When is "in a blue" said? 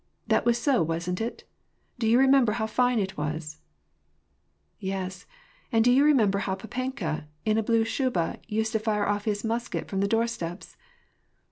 7.45-7.83